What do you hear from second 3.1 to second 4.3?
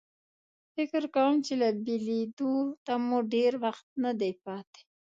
ډېر وخت نه